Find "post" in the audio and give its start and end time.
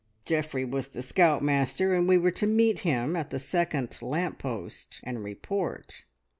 4.39-4.99